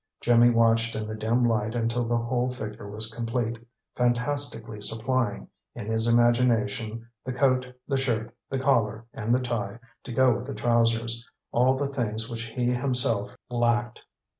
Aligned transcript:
Jimmy 0.19 0.49
watched 0.49 0.95
in 0.95 1.05
the 1.05 1.13
dim 1.13 1.41
light 1.43 1.75
until 1.75 2.05
the 2.05 2.17
whole 2.17 2.49
figure 2.49 2.89
was 2.89 3.13
complete, 3.13 3.59
fantastically 3.95 4.81
supplying, 4.81 5.47
in 5.75 5.85
his 5.85 6.07
imagination, 6.07 7.07
the 7.23 7.31
coat, 7.33 7.71
the 7.87 7.97
shirt, 7.97 8.35
the 8.49 8.57
collar 8.57 9.05
and 9.13 9.31
the 9.31 9.39
tie 9.39 9.77
to 10.05 10.11
go 10.11 10.33
with 10.35 10.47
the 10.47 10.55
trousers 10.55 11.23
all 11.51 11.77
the 11.77 11.87
things 11.89 12.27
which 12.31 12.45
he 12.49 12.71
himself 12.73 13.37
lacked. 13.51 14.01